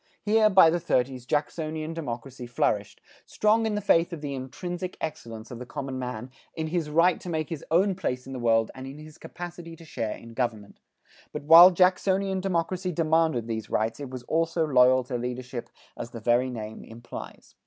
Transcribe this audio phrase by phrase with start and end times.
[0.23, 5.51] Here, by the thirties, Jacksonian democracy flourished, strong in the faith of the intrinsic excellence
[5.51, 8.71] of the common man, in his right to make his own place in the world,
[8.73, 10.79] and in his capacity to share in government.
[11.31, 16.19] But while Jacksonian democracy demanded these rights, it was also loyal to leadership as the
[16.19, 17.53] very name implies.